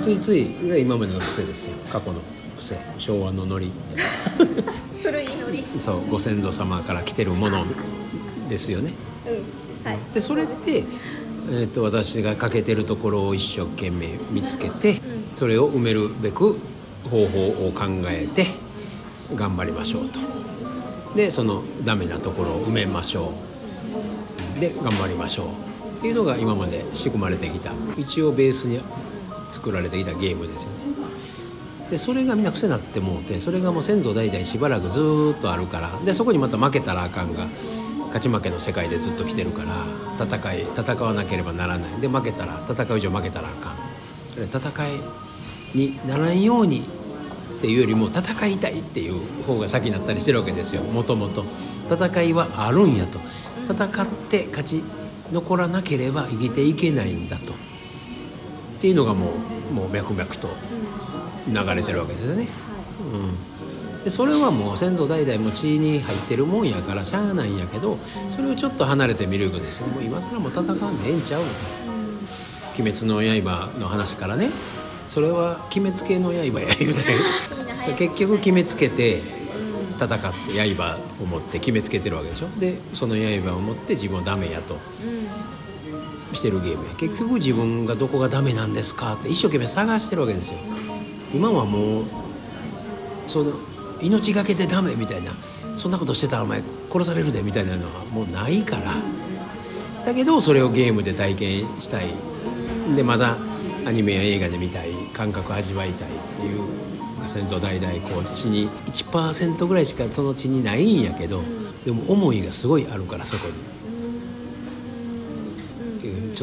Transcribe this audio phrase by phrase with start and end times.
[0.00, 0.46] ついつい
[0.80, 1.76] 今までの癖ですよ。
[1.90, 2.20] 過去の
[2.58, 2.76] 癖。
[2.98, 3.70] 昭和のノリ。
[5.02, 5.64] 古いノリ。
[5.78, 7.64] そうご先祖様から来てるもの
[8.48, 8.92] ですよね。
[9.26, 9.88] うん。
[9.88, 9.98] はい。
[10.14, 10.84] でそれって、
[11.50, 15.00] えー、と私が欠けてるところを一生懸命見つけて
[15.34, 16.56] それを埋めるべく
[17.10, 18.46] 方法を考えて
[19.34, 20.20] 頑張りましょうと。
[21.16, 23.32] でそのダメなところを埋めましょ
[24.56, 24.60] う。
[24.60, 25.98] で頑張りましょう。
[25.98, 27.72] っていうのが今まで仕組まれてきた。
[27.96, 28.80] 一応ベースに
[29.52, 30.76] 作られてきたゲームですよね。
[31.90, 37.46] でそれがみんな癖になってもうてそれがもう先祖代々しばらくずっとあるからでそこにまた負けたらあかんが
[38.06, 39.84] 勝ち負けの世界でずっと来てるから
[40.24, 42.00] 戦い戦わなければならない。
[42.00, 43.76] で負けたら戦う以上負けたらあかん。
[44.44, 45.00] 戦い
[45.74, 46.80] にならんように
[47.58, 50.82] っていうよりも戦いたいっていう方が先になったりしてるわけですよ。
[50.82, 51.44] もともと。
[51.90, 53.18] 戦いはあるんやと。
[53.70, 54.82] 戦って勝ち
[55.30, 57.52] 残らなければ生きていけないんだと。
[58.82, 59.30] っていうのがも
[59.70, 60.48] うもう脈々と
[61.46, 62.48] 流れてるわけですよね。
[63.94, 67.96] うん、でそれはもう先祖代々も血に入ってるもんやからしゃあないんやけど
[68.28, 72.02] それをちょっと離れてみるとですよもう今更もう戦わんでええんちゃうみたいな
[72.76, 74.50] 「鬼滅の刃」の話からね。
[75.06, 77.14] それは鬼滅系の刃や言うて。
[77.96, 79.22] 結局決めつけて
[79.96, 82.48] 戦って刃を持って決めつけてるわけでしょ。
[82.58, 84.78] でその刃を持って自分はダメやと
[86.36, 86.94] してるゲームや。
[86.96, 90.58] 結局自分がどこがダメなんですかって一生懸命探してるわけですよ。
[91.34, 92.04] 今はもう
[93.26, 93.52] その
[94.00, 95.32] 命がけでダメみたいな
[95.76, 98.94] そんなことしてたらお前殺されるでみたいなのはもうないから。
[100.04, 102.06] だけどそれをゲームで体験したい。
[102.96, 103.36] でまだ
[103.86, 106.10] アニメや映画で見たい感覚味わいたいっ
[106.40, 111.42] ていう先祖代々こう血に1%ぐらいしかその血にないんやけど
[111.84, 113.54] でも思いがすごいあるからそこに。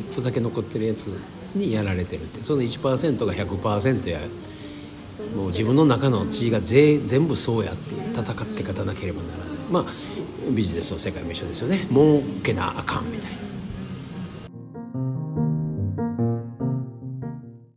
[0.00, 1.06] ちょっとだけ残ってるやつ
[1.54, 2.42] にやられてるって。
[2.44, 4.20] その1%が100%や。
[5.34, 9.48] もう自分の中の血が全部そうやって戦って勝たなければならない。
[9.70, 9.84] まあ
[10.52, 11.86] ビジネスの世界も一緒ですよね。
[11.90, 13.38] 儲けなあかんみたいな。